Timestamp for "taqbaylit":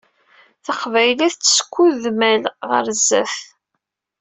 0.65-1.41